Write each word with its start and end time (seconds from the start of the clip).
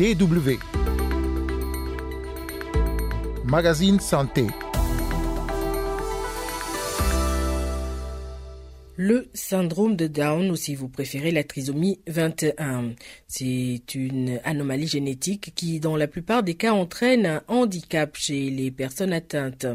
DW. 0.00 0.56
Magazine 3.44 4.00
Santé. 4.00 4.46
Le 8.96 9.28
syndrome 9.34 9.96
de 9.96 10.06
Down, 10.06 10.50
ou 10.50 10.56
si 10.56 10.74
vous 10.74 10.88
préférez 10.88 11.32
la 11.32 11.44
trisomie 11.44 12.00
21. 12.06 12.94
C'est 13.28 13.94
une 13.94 14.40
anomalie 14.44 14.86
génétique 14.86 15.52
qui, 15.54 15.80
dans 15.80 15.98
la 15.98 16.08
plupart 16.08 16.42
des 16.42 16.54
cas, 16.54 16.72
entraîne 16.72 17.26
un 17.26 17.42
handicap 17.46 18.16
chez 18.16 18.48
les 18.48 18.70
personnes 18.70 19.12
atteintes. 19.12 19.66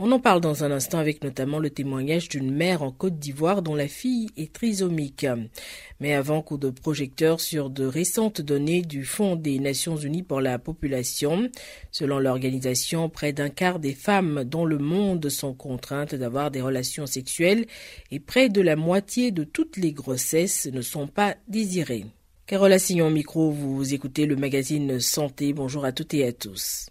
On 0.00 0.12
en 0.12 0.20
parle 0.20 0.40
dans 0.40 0.62
un 0.62 0.70
instant 0.70 0.98
avec 0.98 1.24
notamment 1.24 1.58
le 1.58 1.70
témoignage 1.70 2.28
d'une 2.28 2.54
mère 2.54 2.84
en 2.84 2.92
Côte 2.92 3.18
d'Ivoire 3.18 3.62
dont 3.62 3.74
la 3.74 3.88
fille 3.88 4.28
est 4.36 4.52
trisomique. 4.52 5.26
Mais 5.98 6.14
avant 6.14 6.40
coup 6.40 6.56
de 6.56 6.70
projecteur 6.70 7.40
sur 7.40 7.68
de 7.68 7.84
récentes 7.84 8.40
données 8.40 8.82
du 8.82 9.04
Fonds 9.04 9.34
des 9.34 9.58
Nations 9.58 9.96
Unies 9.96 10.22
pour 10.22 10.40
la 10.40 10.60
population, 10.60 11.48
selon 11.90 12.20
l'organisation, 12.20 13.08
près 13.08 13.32
d'un 13.32 13.48
quart 13.48 13.80
des 13.80 13.92
femmes 13.92 14.44
dans 14.44 14.64
le 14.64 14.78
monde 14.78 15.28
sont 15.30 15.52
contraintes 15.52 16.14
d'avoir 16.14 16.52
des 16.52 16.60
relations 16.60 17.06
sexuelles 17.06 17.66
et 18.12 18.20
près 18.20 18.48
de 18.50 18.60
la 18.60 18.76
moitié 18.76 19.32
de 19.32 19.42
toutes 19.42 19.78
les 19.78 19.92
grossesses 19.92 20.66
ne 20.66 20.80
sont 20.80 21.08
pas 21.08 21.34
désirées. 21.48 22.06
Carole 22.46 22.72
Assignon 22.72 23.10
micro, 23.10 23.50
vous 23.50 23.92
écoutez 23.92 24.26
le 24.26 24.36
magazine 24.36 25.00
Santé. 25.00 25.52
Bonjour 25.52 25.84
à 25.84 25.90
toutes 25.90 26.14
et 26.14 26.24
à 26.24 26.32
tous. 26.32 26.86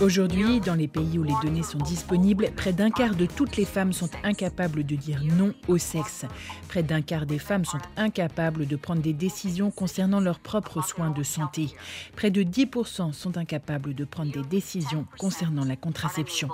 Aujourd'hui, 0.00 0.60
dans 0.60 0.74
les 0.74 0.88
pays 0.88 1.18
où 1.18 1.22
les 1.22 1.34
données 1.42 1.62
sont 1.62 1.78
disponibles, 1.78 2.50
près 2.56 2.72
d'un 2.72 2.90
quart 2.90 3.14
de 3.14 3.26
toutes 3.26 3.56
les 3.56 3.64
femmes 3.64 3.92
sont 3.92 4.10
incapables 4.24 4.84
de 4.84 4.96
dire 4.96 5.22
non 5.24 5.54
au 5.68 5.78
sexe. 5.78 6.24
Près 6.68 6.82
d'un 6.82 7.02
quart 7.02 7.26
des 7.26 7.38
femmes 7.38 7.64
sont 7.64 7.78
incapables 7.96 8.66
de 8.66 8.76
prendre 8.76 9.02
des 9.02 9.12
décisions 9.12 9.70
concernant 9.70 10.20
leurs 10.20 10.40
propres 10.40 10.82
soins 10.82 11.10
de 11.10 11.22
santé. 11.22 11.68
Près 12.16 12.30
de 12.30 12.42
10% 12.42 13.12
sont 13.12 13.36
incapables 13.36 13.94
de 13.94 14.04
prendre 14.04 14.32
des 14.32 14.48
décisions 14.48 15.06
concernant 15.18 15.64
la 15.64 15.76
contraception. 15.76 16.48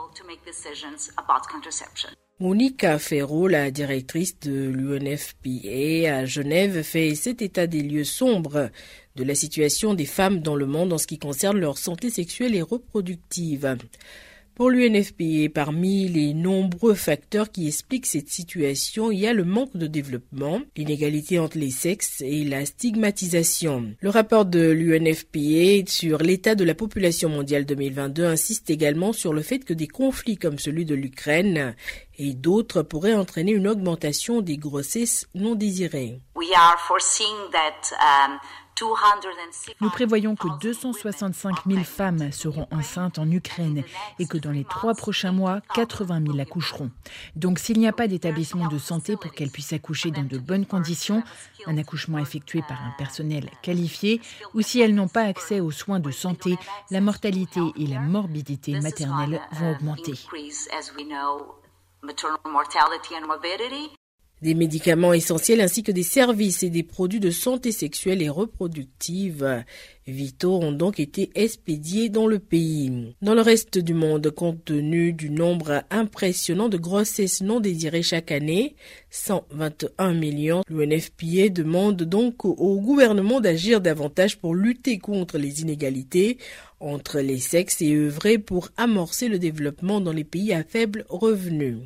Monica 2.39 2.98
Ferro, 2.98 3.48
la 3.48 3.71
directrice 3.71 4.39
de 4.41 4.69
l'UNFPA 4.69 6.15
à 6.15 6.25
Genève, 6.27 6.83
fait 6.83 7.15
cet 7.15 7.41
état 7.41 7.67
des 7.67 7.81
lieux 7.81 8.05
sombres 8.05 8.69
de 9.17 9.25
la 9.25 9.34
situation 9.34 9.95
des 9.95 10.05
femmes 10.05 10.41
dans 10.41 10.55
le 10.55 10.67
monde 10.67 10.92
en 10.92 10.98
ce 10.98 11.06
qui 11.06 11.19
concerne 11.19 11.59
leur 11.59 11.78
santé 11.78 12.11
sexuelle 12.11 12.55
et 12.55 12.62
reproductive. 12.62 13.77
Pour 14.56 14.70
l'UNFPA, 14.70 15.50
parmi 15.55 16.09
les 16.09 16.33
nombreux 16.33 16.95
facteurs 16.95 17.50
qui 17.50 17.67
expliquent 17.67 18.06
cette 18.06 18.31
situation, 18.31 19.11
il 19.11 19.19
y 19.19 19.27
a 19.27 19.34
le 19.34 19.44
manque 19.44 19.77
de 19.77 19.87
développement, 19.87 20.62
l'inégalité 20.78 21.39
entre 21.39 21.59
les 21.59 21.70
sexes 21.70 22.22
et 22.22 22.42
la 22.42 22.64
stigmatisation. 22.64 23.94
Le 24.00 24.09
rapport 24.09 24.47
de 24.47 24.70
l'UNFPA 24.70 25.91
sur 25.91 26.22
l'état 26.22 26.55
de 26.55 26.64
la 26.64 26.75
population 26.75 27.28
mondiale 27.28 27.67
2022 27.67 28.25
insiste 28.25 28.70
également 28.70 29.12
sur 29.12 29.34
le 29.34 29.42
fait 29.42 29.59
que 29.59 29.75
des 29.75 29.89
conflits 29.89 30.39
comme 30.39 30.59
celui 30.59 30.87
de 30.87 30.94
l'Ukraine 30.94 31.77
et 32.17 32.33
d'autres 32.33 32.81
pourraient 32.81 33.12
entraîner 33.12 33.53
une 33.53 33.69
augmentation 33.69 34.41
des 34.41 34.56
grossesses 34.56 35.27
non 35.34 35.55
désirées. 35.55 36.22
Nous 39.81 39.91
prévoyons 39.91 40.37
que 40.37 40.49
265 40.61 41.57
000 41.67 41.85
femmes 41.85 42.31
seront 42.33 42.67
enceintes 42.71 43.19
en 43.19 43.31
Ukraine 43.31 43.83
et 44.19 44.27
que 44.27 44.37
dans 44.39 44.50
les 44.50 44.65
trois 44.65 44.95
prochains 44.95 45.33
mois, 45.33 45.61
80 45.75 46.23
000 46.27 46.39
accoucheront. 46.41 46.91
Donc 47.37 47.59
s'il 47.59 47.78
n'y 47.78 47.89
a 47.89 47.93
pas 47.93 48.06
d'établissement 48.06 48.69
de 48.69 48.78
santé 48.78 49.17
pour 49.17 49.33
qu'elles 49.33 49.50
puissent 49.50 49.73
accoucher 49.73 50.11
dans 50.11 50.25
de 50.25 50.39
bonnes 50.39 50.67
conditions, 50.67 51.23
un 51.67 51.78
accouchement 51.78 52.19
effectué 52.19 52.62
par 52.62 52.81
un 52.83 52.93
personnel 52.99 53.50
qualifié, 53.62 54.21
ou 54.55 54.62
si 54.62 54.81
elles 54.81 54.95
n'ont 54.95 55.09
pas 55.09 55.23
accès 55.23 55.61
aux 55.61 55.71
soins 55.71 56.00
de 56.00 56.11
santé, 56.11 56.56
la 56.91 57.00
mortalité 57.00 57.61
et 57.77 57.87
la 57.87 58.00
morbidité 58.00 58.79
maternelle 58.81 59.41
vont 59.53 59.73
augmenter. 59.73 60.15
Des 64.47 64.55
médicaments 64.55 65.12
essentiels 65.12 65.61
ainsi 65.61 65.83
que 65.83 65.91
des 65.91 66.05
services 66.05 66.62
et 66.62 66.71
des 66.71 66.84
produits 66.84 67.19
de 67.19 67.33
santé 67.33 67.73
sexuelle 67.73 68.23
et 68.23 68.29
reproductive 68.29 69.65
vitaux 70.07 70.61
ont 70.62 70.71
donc 70.71 71.01
été 71.01 71.33
expédiés 71.34 72.11
dans 72.11 72.29
le 72.29 72.39
pays. 72.39 73.17
Dans 73.23 73.35
le 73.35 73.41
reste 73.41 73.77
du 73.77 73.93
monde, 73.93 74.31
compte 74.31 74.65
tenu 74.65 75.12
du 75.12 75.31
nombre 75.31 75.83
impressionnant 75.91 76.69
de 76.69 76.77
grossesses 76.77 77.41
non 77.41 77.59
désirées 77.59 78.05
chaque 78.05 78.31
année, 78.31 78.77
121 79.11 80.15
millions, 80.15 80.62
l'UNFPA 80.69 81.49
demande 81.51 82.05
donc 82.05 82.45
au 82.45 82.81
gouvernement 82.81 83.41
d'agir 83.41 83.81
davantage 83.81 84.39
pour 84.39 84.55
lutter 84.55 84.99
contre 84.99 85.39
les 85.39 85.62
inégalités 85.62 86.39
entre 86.79 87.21
les 87.21 87.39
sexes 87.39 87.81
et 87.81 87.97
œuvrer 87.97 88.39
pour 88.39 88.69
amorcer 88.77 89.29
le 89.29 89.39
développement 89.39 90.01
dans 90.01 90.12
les 90.12 90.25
pays 90.25 90.53
à 90.53 90.62
faible 90.62 91.05
revenu. 91.09 91.79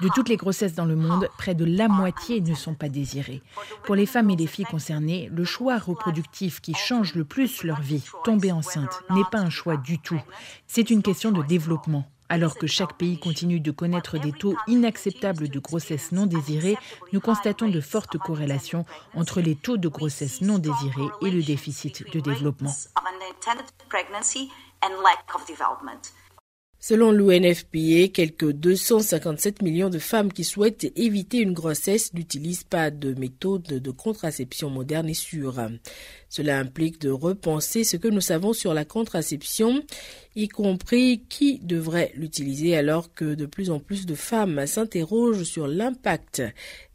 De 0.00 0.08
toutes 0.14 0.28
les 0.28 0.36
grossesses 0.36 0.74
dans 0.74 0.84
le 0.84 0.96
monde, 0.96 1.28
près 1.38 1.54
de 1.54 1.64
la 1.64 1.88
moitié 1.88 2.40
ne 2.40 2.54
sont 2.54 2.74
pas 2.74 2.88
désirées. 2.88 3.42
Pour 3.84 3.94
les 3.94 4.06
femmes 4.06 4.30
et 4.30 4.36
les 4.36 4.46
filles 4.46 4.64
concernées, 4.64 5.30
le 5.32 5.44
choix 5.44 5.78
reproductif 5.78 6.60
qui 6.60 6.74
change 6.74 7.14
le 7.14 7.24
plus 7.24 7.62
leur 7.62 7.80
vie, 7.80 8.04
tomber 8.24 8.52
enceinte, 8.52 9.02
n'est 9.10 9.24
pas 9.30 9.38
un 9.38 9.50
choix 9.50 9.76
du 9.76 9.98
tout. 9.98 10.20
C'est 10.66 10.90
une 10.90 11.02
question 11.02 11.30
de 11.30 11.42
développement. 11.42 12.04
Alors 12.28 12.56
que 12.56 12.66
chaque 12.66 12.96
pays 12.96 13.18
continue 13.18 13.60
de 13.60 13.70
connaître 13.70 14.16
des 14.16 14.32
taux 14.32 14.56
inacceptables 14.66 15.50
de 15.50 15.58
grossesse 15.58 16.12
non 16.12 16.24
désirée, 16.24 16.78
nous 17.12 17.20
constatons 17.20 17.68
de 17.68 17.80
fortes 17.82 18.16
corrélations 18.16 18.86
entre 19.14 19.42
les 19.42 19.54
taux 19.54 19.76
de 19.76 19.88
grossesse 19.88 20.40
non 20.40 20.58
désirée 20.58 21.10
et 21.20 21.30
le 21.30 21.42
déficit 21.42 22.10
de 22.10 22.20
développement. 22.20 22.72
Selon 26.84 27.12
l'UNFPA, 27.12 28.08
quelques 28.12 28.50
257 28.50 29.62
millions 29.62 29.88
de 29.88 30.00
femmes 30.00 30.32
qui 30.32 30.42
souhaitent 30.42 30.90
éviter 30.96 31.38
une 31.38 31.52
grossesse 31.52 32.12
n'utilisent 32.12 32.64
pas 32.64 32.90
de 32.90 33.14
méthode 33.14 33.62
de 33.62 33.90
contraception 33.92 34.68
moderne 34.68 35.08
et 35.08 35.14
sûre. 35.14 35.60
Cela 36.28 36.58
implique 36.58 37.00
de 37.00 37.10
repenser 37.10 37.84
ce 37.84 37.96
que 37.96 38.08
nous 38.08 38.20
savons 38.20 38.52
sur 38.52 38.74
la 38.74 38.84
contraception, 38.84 39.80
y 40.34 40.48
compris 40.48 41.22
qui 41.28 41.60
devrait 41.60 42.10
l'utiliser 42.16 42.74
alors 42.74 43.14
que 43.14 43.36
de 43.36 43.46
plus 43.46 43.70
en 43.70 43.78
plus 43.78 44.04
de 44.04 44.16
femmes 44.16 44.66
s'interrogent 44.66 45.44
sur 45.44 45.68
l'impact 45.68 46.42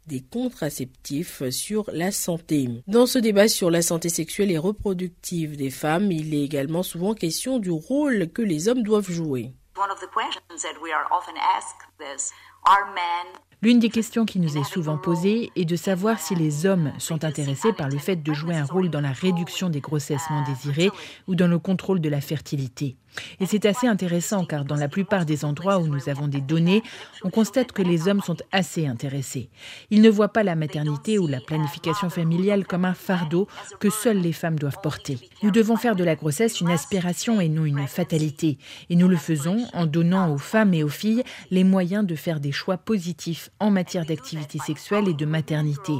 des 0.06 0.20
contraceptifs 0.20 1.48
sur 1.48 1.88
la 1.94 2.10
santé. 2.10 2.68
Dans 2.88 3.06
ce 3.06 3.18
débat 3.18 3.48
sur 3.48 3.70
la 3.70 3.80
santé 3.80 4.10
sexuelle 4.10 4.50
et 4.50 4.58
reproductive 4.58 5.56
des 5.56 5.70
femmes, 5.70 6.12
il 6.12 6.34
est 6.34 6.44
également 6.44 6.82
souvent 6.82 7.14
question 7.14 7.58
du 7.58 7.70
rôle 7.70 8.28
que 8.28 8.42
les 8.42 8.68
hommes 8.68 8.82
doivent 8.82 9.10
jouer. 9.10 9.54
One 9.78 9.92
of 9.92 10.00
the 10.00 10.08
questions 10.08 10.64
that 10.64 10.82
we 10.82 10.90
are 10.90 11.06
often 11.08 11.36
asked 11.38 11.86
is 12.00 12.32
Are 12.66 12.92
men 12.92 13.26
L'une 13.60 13.80
des 13.80 13.88
questions 13.88 14.24
qui 14.24 14.38
nous 14.38 14.56
est 14.56 14.62
souvent 14.62 14.98
posée 14.98 15.50
est 15.56 15.64
de 15.64 15.74
savoir 15.74 16.20
si 16.20 16.36
les 16.36 16.64
hommes 16.64 16.92
sont 16.98 17.24
intéressés 17.24 17.72
par 17.72 17.88
le 17.88 17.98
fait 17.98 18.22
de 18.22 18.32
jouer 18.32 18.54
un 18.54 18.64
rôle 18.64 18.88
dans 18.88 19.00
la 19.00 19.10
réduction 19.10 19.68
des 19.68 19.80
grossesses 19.80 20.30
non 20.30 20.44
désirées 20.44 20.90
ou 21.26 21.34
dans 21.34 21.48
le 21.48 21.58
contrôle 21.58 22.00
de 22.00 22.08
la 22.08 22.20
fertilité. 22.20 22.94
Et 23.40 23.46
c'est 23.46 23.66
assez 23.66 23.86
intéressant 23.86 24.44
car 24.44 24.64
dans 24.64 24.76
la 24.76 24.88
plupart 24.88 25.24
des 25.24 25.44
endroits 25.44 25.78
où 25.78 25.86
nous 25.86 26.08
avons 26.08 26.28
des 26.28 26.40
données, 26.40 26.82
on 27.24 27.30
constate 27.30 27.72
que 27.72 27.82
les 27.82 28.06
hommes 28.06 28.20
sont 28.20 28.36
assez 28.52 28.86
intéressés. 28.86 29.48
Ils 29.90 30.02
ne 30.02 30.10
voient 30.10 30.32
pas 30.32 30.42
la 30.42 30.54
maternité 30.54 31.18
ou 31.18 31.26
la 31.26 31.40
planification 31.40 32.10
familiale 32.10 32.66
comme 32.66 32.84
un 32.84 32.94
fardeau 32.94 33.48
que 33.80 33.90
seules 33.90 34.20
les 34.20 34.32
femmes 34.32 34.58
doivent 34.58 34.80
porter. 34.82 35.18
Nous 35.42 35.50
devons 35.50 35.76
faire 35.76 35.96
de 35.96 36.04
la 36.04 36.14
grossesse 36.14 36.60
une 36.60 36.70
aspiration 36.70 37.40
et 37.40 37.48
non 37.48 37.64
une 37.64 37.86
fatalité. 37.88 38.58
Et 38.90 38.96
nous 38.96 39.08
le 39.08 39.16
faisons 39.16 39.66
en 39.72 39.86
donnant 39.86 40.32
aux 40.32 40.38
femmes 40.38 40.74
et 40.74 40.84
aux 40.84 40.88
filles 40.88 41.24
les 41.50 41.64
moyens 41.64 42.06
de 42.06 42.14
faire 42.14 42.40
des 42.40 42.52
choix 42.52 42.76
positifs 42.76 43.47
en 43.60 43.70
matière 43.70 44.04
d'activité 44.04 44.58
sexuelle 44.58 45.08
et 45.08 45.14
de 45.14 45.26
maternité. 45.26 45.94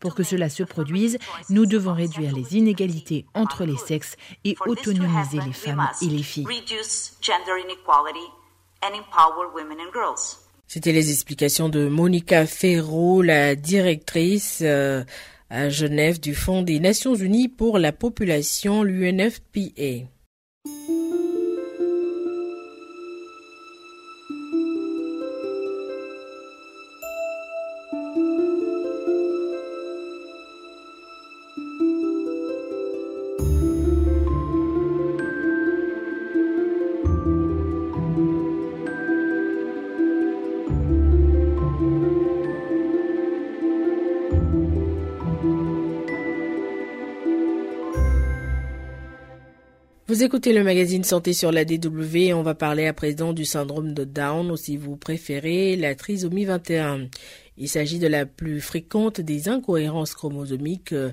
Pour 0.00 0.14
que 0.14 0.22
cela 0.22 0.48
se 0.48 0.62
produise, 0.62 1.18
nous 1.50 1.66
devons 1.66 1.94
réduire 1.94 2.34
les 2.34 2.56
inégalités 2.56 3.26
entre 3.34 3.64
les 3.64 3.76
sexes 3.76 4.16
et 4.44 4.56
autonomiser 4.66 5.38
les 5.44 5.52
femmes 5.52 5.88
et 6.02 6.06
les 6.06 6.22
filles. 6.22 6.46
C'était 10.66 10.92
les 10.92 11.10
explications 11.10 11.68
de 11.68 11.88
Monica 11.88 12.46
Ferro, 12.46 13.22
la 13.22 13.54
directrice 13.54 14.60
euh, 14.62 15.04
à 15.50 15.68
Genève 15.68 16.20
du 16.20 16.34
Fonds 16.34 16.62
des 16.62 16.80
Nations 16.80 17.14
Unies 17.14 17.48
pour 17.48 17.78
la 17.78 17.92
population, 17.92 18.82
l'UNFPA. 18.82 20.08
Vous 50.14 50.22
écoutez 50.22 50.52
le 50.52 50.62
magazine 50.62 51.02
Santé 51.02 51.32
sur 51.32 51.50
la 51.50 51.64
DW 51.64 52.16
et 52.16 52.34
on 52.34 52.44
va 52.44 52.54
parler 52.54 52.86
à 52.86 52.92
présent 52.92 53.32
du 53.32 53.44
syndrome 53.44 53.94
de 53.94 54.04
Down 54.04 54.48
ou 54.52 54.56
si 54.56 54.76
vous 54.76 54.96
préférez 54.96 55.74
la 55.74 55.96
trisomie 55.96 56.44
21. 56.44 57.08
Il 57.58 57.68
s'agit 57.68 57.98
de 57.98 58.06
la 58.06 58.24
plus 58.24 58.60
fréquente 58.60 59.20
des 59.20 59.48
incohérences 59.48 60.14
chromosomiques 60.14 60.92
euh, 60.92 61.10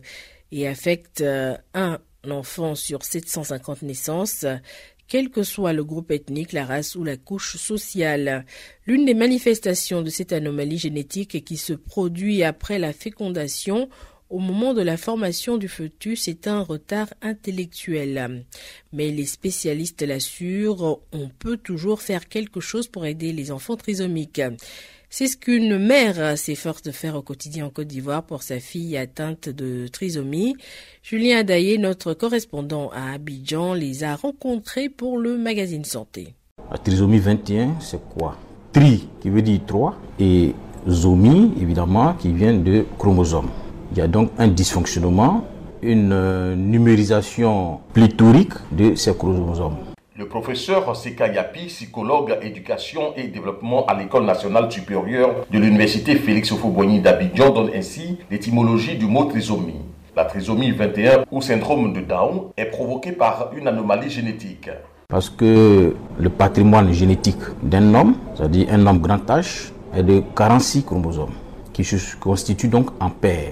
et 0.52 0.68
affecte 0.68 1.22
euh, 1.22 1.58
un 1.74 1.98
enfant 2.30 2.76
sur 2.76 3.04
750 3.04 3.82
naissances 3.82 4.46
quel 5.08 5.30
que 5.30 5.44
soit 5.44 5.74
le 5.74 5.84
groupe 5.84 6.10
ethnique, 6.12 6.54
la 6.54 6.64
race 6.64 6.96
ou 6.96 7.04
la 7.04 7.18
couche 7.18 7.58
sociale. 7.58 8.46
L'une 8.88 9.04
des 9.04 9.14
manifestations 9.14 10.04
de 10.04 10.10
cette 10.10 10.32
anomalie 10.32 10.78
génétique 10.78 11.44
qui 11.44 11.58
se 11.58 11.74
produit 11.74 12.44
après 12.44 12.80
la 12.80 12.94
fécondation 12.94 13.90
au 14.32 14.40
moment 14.40 14.74
de 14.74 14.82
la 14.82 14.96
formation 14.96 15.58
du 15.58 15.68
fœtus 15.68 16.30
est 16.30 16.48
un 16.48 16.62
retard 16.62 17.14
intellectuel. 17.22 18.46
Mais 18.94 19.12
les 19.12 19.26
spécialistes 19.26 20.02
l'assurent, 20.02 21.02
on 21.12 21.28
peut 21.28 21.58
toujours 21.58 22.02
faire 22.02 22.30
quelque 22.30 22.62
chose 22.62 22.88
pour 22.88 23.06
aider 23.06 23.34
les 23.34 23.52
enfants 23.52 23.76
trisomiques. 23.76 24.42
C'est 25.10 25.28
ce 25.28 25.36
qu'une 25.36 25.78
mère 25.78 26.38
s'efforce 26.38 26.82
de 26.82 26.92
faire 26.92 27.18
au 27.18 27.22
quotidien 27.22 27.66
en 27.66 27.70
Côte 27.70 27.88
d'Ivoire 27.88 28.24
pour 28.24 28.44
sa 28.44 28.62
fille 28.62 28.96
atteinte 28.96 29.50
de 29.50 29.88
trisomie. 29.88 30.56
Julien 31.04 31.40
Adaye, 31.40 31.78
notre 31.78 32.14
correspondant 32.14 32.90
à 32.92 33.12
Abidjan, 33.12 33.74
les 33.74 34.06
a 34.06 34.16
rencontrés 34.16 34.88
pour 34.88 35.18
le 35.18 35.38
magazine 35.38 35.84
Santé. 35.84 36.34
La 36.72 36.78
trisomie 36.78 37.20
21, 37.20 37.82
c'est 37.82 38.02
quoi? 38.16 38.38
Tri, 38.72 39.10
qui 39.20 39.30
veut 39.30 39.42
dire 39.42 39.60
3, 39.68 40.00
et 40.22 40.56
zomie, 40.88 41.52
évidemment, 41.60 42.14
qui 42.14 42.32
vient 42.32 42.54
de 42.54 42.86
chromosome. 42.98 43.50
Il 43.94 43.98
y 43.98 44.02
a 44.02 44.08
donc 44.08 44.32
un 44.38 44.48
dysfonctionnement, 44.48 45.44
une 45.82 46.14
euh, 46.14 46.56
numérisation 46.56 47.82
pléthorique 47.92 48.54
de 48.72 48.96
ces 48.96 49.14
chromosomes. 49.14 49.76
Le 50.18 50.28
professeur 50.30 50.96
Seka 50.96 51.28
Yapi, 51.28 51.66
psychologue 51.66 52.38
éducation 52.42 53.14
et 53.18 53.28
développement 53.28 53.86
à 53.88 54.00
l'École 54.00 54.24
nationale 54.24 54.72
supérieure 54.72 55.46
de 55.52 55.60
l'Université 55.60 56.16
Félix 56.16 56.54
Houphouët-Boigny 56.54 57.02
d'Abidjan, 57.02 57.50
donne 57.50 57.72
ainsi 57.76 58.18
l'étymologie 58.30 58.96
du 58.96 59.08
mot 59.08 59.26
trisomie. 59.26 59.82
La 60.16 60.24
trisomie 60.24 60.72
21 60.72 61.26
ou 61.30 61.42
syndrome 61.42 61.92
de 61.92 62.00
Down 62.00 62.44
est 62.56 62.66
provoquée 62.66 63.12
par 63.12 63.52
une 63.58 63.68
anomalie 63.68 64.10
génétique. 64.10 64.70
Parce 65.10 65.30
que 65.30 65.94
le 66.18 66.30
patrimoine 66.30 66.94
génétique 66.94 67.42
d'un 67.62 67.94
homme, 67.94 68.16
c'est-à-dire 68.36 68.68
un 68.72 68.88
homme 68.88 69.00
grand 69.00 69.30
âge, 69.30 69.74
est 69.94 70.04
de 70.04 70.22
46 70.34 70.86
chromosomes, 70.86 71.34
qui 71.74 71.84
se 71.84 72.16
constituent 72.16 72.70
donc 72.70 72.90
en 73.02 73.10
paires. 73.10 73.52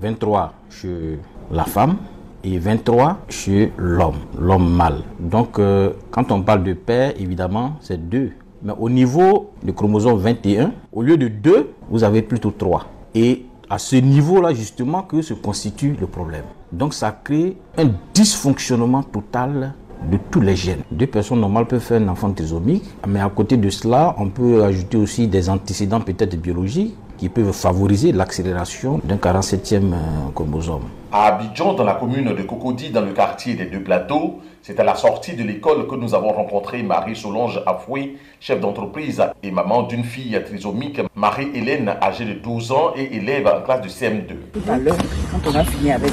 23 0.00 0.52
chez 0.70 1.18
la 1.50 1.64
femme 1.64 1.96
et 2.44 2.58
23 2.58 3.18
chez 3.28 3.72
l'homme, 3.76 4.16
l'homme 4.38 4.70
mâle. 4.72 5.02
Donc, 5.18 5.58
euh, 5.58 5.92
quand 6.10 6.30
on 6.30 6.42
parle 6.42 6.62
de 6.64 6.72
père, 6.72 7.12
évidemment, 7.18 7.72
c'est 7.80 8.08
2. 8.08 8.32
Mais 8.62 8.72
au 8.78 8.88
niveau 8.90 9.50
du 9.62 9.72
chromosome 9.72 10.18
21, 10.18 10.72
au 10.92 11.02
lieu 11.02 11.16
de 11.16 11.28
2, 11.28 11.70
vous 11.90 12.04
avez 12.04 12.22
plutôt 12.22 12.50
3. 12.50 12.86
Et 13.14 13.44
à 13.70 13.78
ce 13.78 13.96
niveau-là, 13.96 14.54
justement, 14.54 15.02
que 15.02 15.22
se 15.22 15.34
constitue 15.34 15.96
le 16.00 16.06
problème. 16.06 16.44
Donc, 16.72 16.94
ça 16.94 17.10
crée 17.12 17.56
un 17.76 17.90
dysfonctionnement 18.14 19.02
total 19.02 19.74
de 20.10 20.18
tous 20.30 20.40
les 20.40 20.54
gènes. 20.54 20.82
Deux 20.92 21.06
personnes 21.06 21.40
normales 21.40 21.66
peuvent 21.66 21.80
faire 21.80 22.00
un 22.00 22.08
enfant 22.08 22.30
trisomique, 22.32 22.84
mais 23.06 23.20
à 23.20 23.28
côté 23.28 23.56
de 23.56 23.68
cela, 23.68 24.14
on 24.18 24.28
peut 24.28 24.62
ajouter 24.62 24.96
aussi 24.96 25.26
des 25.26 25.50
antécédents 25.50 26.00
peut-être 26.00 26.40
biologiques 26.40 26.94
qui 27.18 27.28
peuvent 27.28 27.52
favoriser 27.52 28.12
l'accélération 28.12 29.00
d'un 29.04 29.16
47e 29.16 29.92
euh, 29.92 29.96
chromosome. 30.34 30.84
À 31.12 31.26
Abidjan, 31.26 31.74
dans 31.74 31.84
la 31.84 31.94
commune 31.94 32.34
de 32.34 32.42
Cocody, 32.42 32.90
dans 32.90 33.00
le 33.00 33.12
quartier 33.12 33.54
des 33.54 33.66
Deux 33.66 33.82
Plateaux, 33.82 34.40
c'est 34.62 34.78
à 34.78 34.84
la 34.84 34.94
sortie 34.94 35.34
de 35.34 35.42
l'école 35.42 35.86
que 35.86 35.94
nous 35.94 36.14
avons 36.14 36.32
rencontré 36.32 36.82
Marie-Solange 36.82 37.62
Afoué, 37.66 38.18
chef 38.40 38.60
d'entreprise 38.60 39.22
et 39.42 39.50
maman 39.50 39.82
d'une 39.82 40.04
fille 40.04 40.38
trisomique, 40.44 41.00
Marie-Hélène, 41.14 41.94
âgée 42.02 42.24
de 42.24 42.34
12 42.34 42.72
ans 42.72 42.92
et 42.96 43.16
élève 43.16 43.46
en 43.46 43.62
classe 43.62 43.80
de 43.82 43.88
CM2. 43.88 44.26
Tout 44.52 44.70
à 44.70 44.76
l'heure, 44.76 44.96
quand 45.32 45.50
on 45.50 45.54
a 45.54 45.64
fini 45.64 45.90
avec 45.92 46.12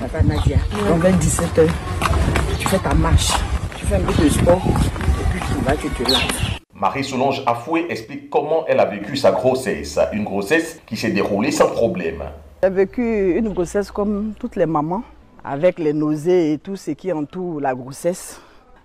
papa 0.00 0.22
Nadia, 0.22 0.56
donc 0.88 1.00
vers 1.00 1.16
17h, 1.16 1.66
tu 2.58 2.68
fais 2.68 2.78
ta 2.78 2.94
marche, 2.94 3.32
tu 3.78 3.86
fais 3.86 3.96
un 3.96 4.00
peu 4.00 4.22
de 4.22 4.28
sport, 4.28 4.62
et 4.66 5.24
puis 5.30 5.40
tu 5.40 5.64
vas, 5.64 5.76
tu 5.76 5.88
te 5.88 6.10
laves. 6.10 6.49
Marie-Solange 6.80 7.42
Afoué 7.44 7.84
explique 7.90 8.30
comment 8.30 8.64
elle 8.66 8.80
a 8.80 8.86
vécu 8.86 9.14
sa 9.14 9.32
grossesse, 9.32 9.98
une 10.14 10.24
grossesse 10.24 10.80
qui 10.86 10.96
s'est 10.96 11.10
déroulée 11.10 11.50
sans 11.52 11.68
problème. 11.68 12.22
J'ai 12.62 12.70
vécu 12.70 13.36
une 13.36 13.52
grossesse 13.52 13.90
comme 13.90 14.32
toutes 14.38 14.56
les 14.56 14.64
mamans, 14.64 15.02
avec 15.44 15.78
les 15.78 15.92
nausées 15.92 16.54
et 16.54 16.58
tout 16.58 16.76
ce 16.76 16.92
qui 16.92 17.12
entoure 17.12 17.60
la 17.60 17.74
grossesse, 17.74 18.40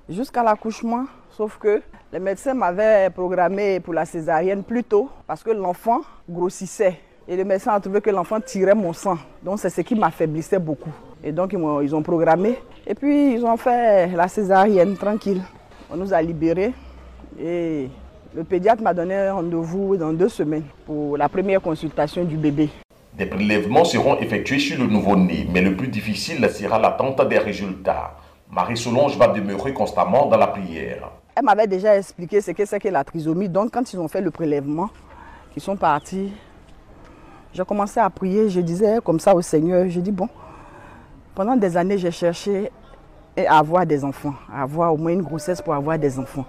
jusqu'à 0.10 0.44
l'accouchement. 0.44 1.06
Sauf 1.30 1.58
que 1.58 1.82
les 2.12 2.20
médecins 2.20 2.54
m'avaient 2.54 3.10
programmé 3.12 3.80
pour 3.80 3.94
la 3.94 4.04
césarienne 4.04 4.64
plus 4.64 4.84
tôt 4.84 5.10
parce 5.26 5.42
que 5.42 5.52
l'enfant 5.52 6.02
grossissait. 6.30 7.00
Et 7.30 7.38
le 7.38 7.46
médecin 7.46 7.72
a 7.72 7.80
trouvé 7.80 8.02
que 8.02 8.10
l'enfant 8.10 8.42
tirait 8.42 8.76
mon 8.76 8.92
sang. 8.92 9.18
Donc 9.42 9.60
c'est 9.60 9.70
ce 9.70 9.80
qui 9.80 9.96
m'affaiblissait 9.96 10.60
beaucoup. 10.60 10.92
Et 11.24 11.32
donc 11.32 11.54
ils 11.54 11.58
ont, 11.58 11.80
ils 11.80 11.96
ont 11.96 12.04
programmé. 12.04 12.60
Et 12.86 12.94
puis 12.94 13.36
ils 13.36 13.46
ont 13.46 13.56
fait 13.56 14.08
la 14.08 14.28
césarienne 14.28 14.98
tranquille. 14.98 15.42
On 15.90 15.96
nous 15.96 16.14
a 16.14 16.22
libérés. 16.22 16.74
Et 17.40 17.90
le 18.34 18.44
pédiatre 18.44 18.82
m'a 18.82 18.94
donné 18.94 19.16
un 19.16 19.34
rendez-vous 19.34 19.98
dans 19.98 20.14
deux 20.14 20.30
semaines 20.30 20.64
pour 20.86 21.18
la 21.18 21.28
première 21.28 21.62
consultation 21.62 22.24
du 22.24 22.38
bébé. 22.38 22.70
Des 23.14 23.26
prélèvements 23.26 23.86
seront 23.86 24.18
effectués 24.18 24.60
sur 24.60 24.78
le 24.78 24.88
nouveau-né, 24.88 25.48
mais 25.52 25.62
le 25.62 25.76
plus 25.76 25.88
difficile 25.88 26.50
sera 26.50 26.80
l'attente 26.80 27.28
des 27.28 27.38
résultats. 27.38 28.16
Marie-Solange 28.52 29.18
va 29.18 29.28
demeurer 29.28 29.74
constamment 29.74 30.28
dans 30.28 30.38
la 30.38 30.48
prière. 30.48 31.12
Elle 31.36 31.44
m'avait 31.44 31.68
déjà 31.68 31.98
expliqué 31.98 32.40
ce 32.40 32.52
que 32.52 32.66
c'est 32.66 32.80
que 32.80 32.88
la 32.88 33.04
trisomie. 33.04 33.50
Donc 33.50 33.72
quand 33.72 33.92
ils 33.92 34.00
ont 34.00 34.08
fait 34.08 34.22
le 34.22 34.32
prélèvement, 34.32 34.90
ils 35.56 35.62
sont 35.62 35.76
partis, 35.76 36.32
j'ai 37.54 37.64
commencé 37.66 38.00
à 38.00 38.10
prier. 38.10 38.50
Je 38.50 38.62
disais 38.62 39.00
comme 39.04 39.20
ça 39.20 39.36
au 39.36 39.42
Seigneur, 39.42 39.90
je 39.90 40.00
dis 40.00 40.12
bon, 40.12 40.30
pendant 41.34 41.56
des 41.58 41.76
années 41.76 41.98
j'ai 41.98 42.12
cherché 42.12 42.72
à 43.38 43.58
avoir 43.58 43.86
des 43.86 44.06
enfants, 44.06 44.34
à 44.54 44.64
avoir 44.64 44.94
au 44.94 44.98
moins 44.98 45.12
une 45.12 45.22
grossesse 45.22 45.62
pour 45.62 45.74
avoir 45.74 46.00
des 46.00 46.18
enfants. 46.18 46.46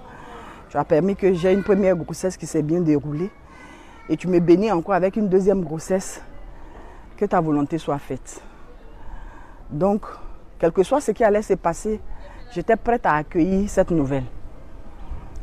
Tu 0.76 0.80
as 0.80 0.84
permis 0.84 1.16
que 1.16 1.32
j'ai 1.32 1.54
une 1.54 1.62
première 1.62 1.96
grossesse 1.96 2.36
qui 2.36 2.44
s'est 2.44 2.60
bien 2.60 2.82
déroulée. 2.82 3.30
Et 4.10 4.16
tu 4.18 4.28
me 4.28 4.38
bénis 4.40 4.70
encore 4.70 4.94
avec 4.94 5.16
une 5.16 5.26
deuxième 5.26 5.64
grossesse. 5.64 6.20
Que 7.16 7.24
ta 7.24 7.40
volonté 7.40 7.78
soit 7.78 7.98
faite. 7.98 8.42
Donc, 9.70 10.02
quel 10.58 10.72
que 10.72 10.82
soit 10.82 11.00
ce 11.00 11.12
qui 11.12 11.24
allait 11.24 11.40
se 11.40 11.54
passer, 11.54 11.98
j'étais 12.52 12.76
prête 12.76 13.06
à 13.06 13.14
accueillir 13.14 13.70
cette 13.70 13.90
nouvelle. 13.90 14.24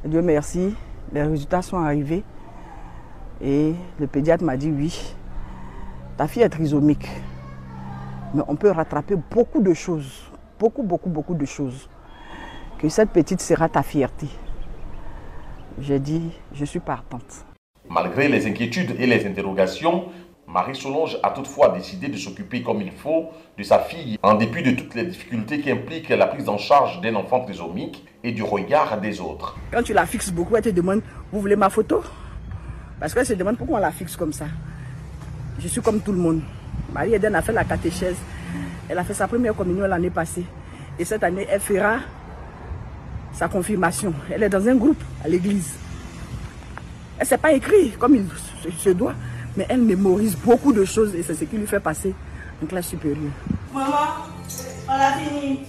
Dieu 0.05 0.21
merci, 0.21 0.75
les 1.11 1.23
résultats 1.23 1.63
sont 1.63 1.79
arrivés. 1.79 2.23
Et 3.41 3.73
le 3.99 4.05
pédiatre 4.05 4.43
m'a 4.43 4.55
dit 4.55 4.69
oui, 4.69 5.15
ta 6.15 6.27
fille 6.27 6.43
est 6.43 6.49
trisomique. 6.49 7.09
Mais 8.35 8.43
on 8.47 8.55
peut 8.55 8.69
rattraper 8.69 9.15
beaucoup 9.31 9.63
de 9.63 9.73
choses. 9.73 10.31
Beaucoup, 10.59 10.83
beaucoup, 10.83 11.09
beaucoup 11.09 11.33
de 11.33 11.45
choses. 11.45 11.89
Que 12.77 12.87
cette 12.87 13.09
petite 13.09 13.41
sera 13.41 13.67
ta 13.67 13.81
fierté 13.81 14.27
j'ai 15.79 15.99
dit, 15.99 16.31
je 16.53 16.65
suis 16.65 16.79
partante. 16.79 17.45
Malgré 17.89 18.27
les 18.27 18.47
inquiétudes 18.47 18.95
et 18.99 19.07
les 19.07 19.25
interrogations, 19.25 20.05
Marie-Solange 20.47 21.17
a 21.23 21.31
toutefois 21.31 21.69
décidé 21.69 22.07
de 22.07 22.17
s'occuper 22.17 22.61
comme 22.61 22.81
il 22.81 22.91
faut 22.91 23.29
de 23.57 23.63
sa 23.63 23.79
fille, 23.79 24.17
en 24.21 24.35
dépit 24.35 24.61
de 24.61 24.71
toutes 24.71 24.93
les 24.95 25.05
difficultés 25.05 25.59
qui 25.59 25.71
impliquent 25.71 26.09
la 26.09 26.27
prise 26.27 26.47
en 26.49 26.57
charge 26.57 27.01
d'un 27.01 27.15
enfant 27.15 27.41
trisomique 27.41 28.05
et 28.23 28.31
du 28.31 28.43
regard 28.43 28.99
des 29.01 29.19
autres. 29.19 29.57
Quand 29.71 29.83
tu 29.83 29.93
la 29.93 30.05
fixes 30.05 30.31
beaucoup, 30.31 30.55
elle 30.55 30.63
te 30.63 30.69
demande, 30.69 31.01
vous 31.31 31.41
voulez 31.41 31.55
ma 31.55 31.69
photo? 31.69 32.03
Parce 32.99 33.13
qu'elle 33.13 33.25
se 33.25 33.33
demande 33.33 33.57
pourquoi 33.57 33.79
on 33.79 33.81
la 33.81 33.91
fixe 33.91 34.15
comme 34.15 34.33
ça. 34.33 34.45
Je 35.59 35.67
suis 35.67 35.81
comme 35.81 36.01
tout 36.01 36.11
le 36.11 36.19
monde. 36.19 36.41
Marie-Eden 36.93 37.35
a 37.35 37.41
fait 37.41 37.51
la 37.51 37.63
catéchèse. 37.63 38.17
Elle 38.87 38.97
a 38.97 39.03
fait 39.03 39.13
sa 39.13 39.27
première 39.27 39.55
communion 39.55 39.87
l'année 39.87 40.09
passée. 40.09 40.45
Et 40.99 41.05
cette 41.05 41.23
année, 41.23 41.47
elle 41.49 41.59
fera 41.59 41.99
sa 43.33 43.47
confirmation. 43.47 44.13
Elle 44.31 44.43
est 44.43 44.49
dans 44.49 44.67
un 44.67 44.75
groupe 44.75 45.03
à 45.23 45.27
l'église. 45.27 45.73
Elle 47.17 47.23
ne 47.23 47.27
s'est 47.27 47.37
pas 47.37 47.53
écrit 47.53 47.91
comme 47.91 48.15
il 48.15 48.25
se 48.77 48.89
doit, 48.89 49.13
mais 49.57 49.65
elle 49.69 49.81
mémorise 49.81 50.35
beaucoup 50.37 50.73
de 50.73 50.85
choses 50.85 51.13
et 51.15 51.23
c'est 51.23 51.33
ce 51.33 51.45
qui 51.45 51.57
lui 51.57 51.67
fait 51.67 51.79
passer 51.79 52.13
en 52.61 52.65
classe 52.65 52.87
supérieure. 52.87 53.31
Maman, 53.73 53.87
on 54.87 54.91
a 54.91 55.11
fini. 55.13 55.59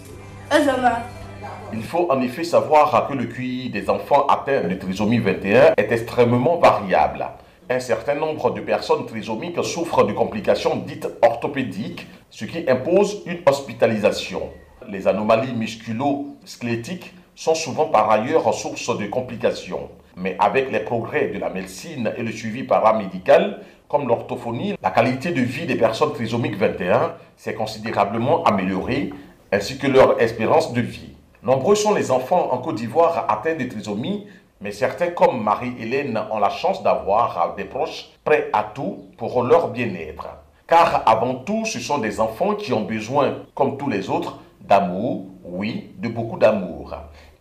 Il 1.73 1.83
faut 1.83 2.11
en 2.11 2.21
effet 2.21 2.45
savoir 2.45 3.09
que 3.09 3.15
le 3.15 3.25
QI 3.25 3.71
des 3.71 3.91
enfants 3.91 4.27
atteints 4.27 4.69
de 4.69 4.75
trisomie 4.75 5.19
21 5.19 5.75
est 5.77 5.91
extrêmement 5.91 6.59
variable. 6.59 7.27
Un 7.69 7.81
certain 7.81 8.15
nombre 8.15 8.53
de 8.53 8.61
personnes 8.61 9.07
trisomiques 9.07 9.63
souffrent 9.65 10.05
de 10.05 10.13
complications 10.13 10.77
dites 10.77 11.09
orthopédiques, 11.23 12.07
ce 12.31 12.45
qui 12.45 12.69
impose 12.69 13.23
une 13.27 13.39
hospitalisation. 13.47 14.51
Les 14.89 15.09
anomalies 15.09 15.55
musculo-squelettiques 15.55 17.15
sont 17.35 17.55
souvent 17.55 17.87
par 17.87 18.11
ailleurs 18.11 18.53
source 18.55 18.97
de 18.97 19.07
complications. 19.07 19.89
Mais 20.17 20.37
avec 20.39 20.71
les 20.71 20.81
progrès 20.81 21.29
de 21.29 21.39
la 21.39 21.51
médecine 21.51 22.13
et 22.17 22.23
le 22.23 22.31
suivi 22.31 22.63
paramédical, 22.63 23.61
comme 23.89 24.09
l'orthophonie, 24.09 24.75
la 24.83 24.91
qualité 24.91 25.33
de 25.33 25.41
vie 25.41 25.67
des 25.67 25.77
personnes 25.77 26.13
trisomiques 26.13 26.57
21 26.57 27.15
s'est 27.37 27.55
considérablement 27.55 28.45
améliorée, 28.45 29.13
ainsi 29.53 29.79
que 29.79 29.87
leur 29.87 30.21
espérance 30.21 30.73
de 30.73 30.81
vie. 30.81 31.15
Nombreux 31.43 31.75
sont 31.75 31.95
les 31.95 32.11
enfants 32.11 32.53
en 32.53 32.59
Côte 32.59 32.77
d'Ivoire 32.77 33.27
atteints 33.29 33.57
de 33.57 33.65
trisomie, 33.65 34.27
mais 34.61 34.73
certains 34.73 35.09
comme 35.09 35.43
Marie-Hélène 35.43 36.19
ont 36.31 36.39
la 36.39 36.49
chance 36.49 36.83
d'avoir 36.83 37.55
des 37.57 37.65
proches 37.65 38.11
prêts 38.25 38.49
à 38.53 38.63
tout 38.63 39.05
pour 39.19 39.43
leur 39.43 39.69
bien-être. 39.69 40.29
Car 40.67 41.03
avant 41.05 41.35
tout, 41.35 41.67
ce 41.67 41.79
sont 41.81 41.99
des 41.99 42.21
enfants 42.21 42.55
qui 42.55 42.73
ont 42.73 42.85
besoin, 42.85 43.43
comme 43.55 43.77
tous 43.77 43.91
les 43.91 44.09
autres, 44.09 44.39
d'amour, 44.67 45.27
oui, 45.45 45.91
de 45.99 46.09
beaucoup 46.09 46.39
d'amour. 46.39 46.95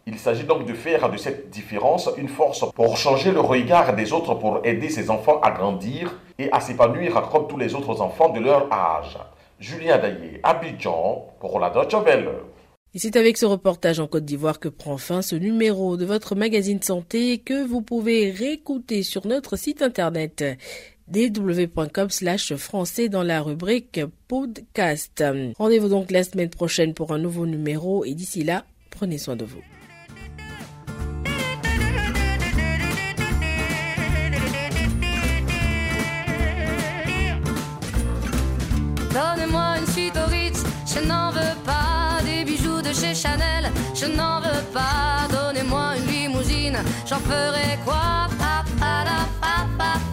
Il 0.05 0.19
s'agit 0.19 0.43
donc 0.43 0.65
de 0.65 0.73
faire 0.73 1.09
de 1.09 1.17
cette 1.17 1.49
différence 1.49 2.09
une 2.17 2.27
force 2.27 2.65
pour 2.73 2.97
changer 2.97 3.31
le 3.31 3.39
regard 3.39 3.95
des 3.95 4.11
autres 4.11 4.35
pour 4.35 4.59
aider 4.65 4.89
ces 4.89 5.09
enfants 5.09 5.39
à 5.41 5.51
grandir 5.51 6.19
et 6.37 6.51
à 6.51 6.59
s'épanouir 6.59 7.21
comme 7.31 7.47
tous 7.47 7.57
les 7.57 7.73
autres 7.73 8.01
enfants 8.01 8.29
de 8.29 8.41
leur 8.41 8.71
âge. 8.71 9.17
Julien 9.59 9.97
Daillé, 9.97 10.41
Abidjan, 10.43 11.27
pour 11.39 11.57
la 11.59 11.69
Deutsche 11.69 11.95
Welle. 12.03 12.29
C'est 12.95 13.15
avec 13.15 13.37
ce 13.37 13.45
reportage 13.45 13.99
en 13.99 14.07
Côte 14.07 14.25
d'Ivoire 14.25 14.59
que 14.59 14.69
prend 14.69 14.97
fin 14.97 15.23
ce 15.23 15.35
numéro 15.35 15.97
de 15.97 16.05
votre 16.05 16.35
magazine 16.35 16.81
santé 16.81 17.39
que 17.39 17.65
vous 17.65 17.81
pouvez 17.81 18.29
réécouter 18.29 19.01
sur 19.01 19.25
notre 19.25 19.55
site 19.55 19.81
internet 19.81 20.43
dw.com 21.07 22.09
slash 22.09 22.55
français 22.55 23.09
dans 23.09 23.23
la 23.23 23.41
rubrique 23.41 24.01
podcast. 24.27 25.23
Rendez-vous 25.57 25.89
donc 25.89 26.11
la 26.11 26.23
semaine 26.23 26.49
prochaine 26.49 26.93
pour 26.93 27.13
un 27.13 27.19
nouveau 27.19 27.45
numéro 27.45 28.05
et 28.05 28.13
d'ici 28.13 28.43
là, 28.43 28.65
prenez 28.89 29.17
soin 29.17 29.35
de 29.35 29.45
vous. 29.45 29.61
Donne-moi 39.11 39.75
une 39.79 39.87
suite 39.93 40.17
au 40.17 40.29
Ritz, 40.29 40.63
je 40.87 41.07
n'en 41.07 41.31
veux 41.31 41.55
pas 41.65 42.19
des 42.25 42.43
bijoux 42.43 42.81
de 42.81 42.93
chez 42.93 43.13
Chanel, 43.13 43.71
je 43.93 44.05
n'en 44.05 44.39
veux 44.41 44.63
pas. 44.73 45.27
Donnez-moi 45.29 45.97
une 45.97 46.11
limousine, 46.11 46.77
j'en 47.07 47.19
ferai 47.19 47.77
quoi? 47.85 48.23
Offrez-moi 49.83 50.12